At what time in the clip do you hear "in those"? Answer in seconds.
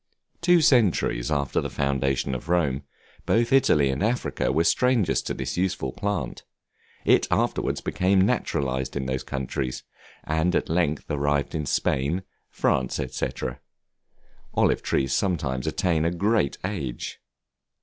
8.95-9.21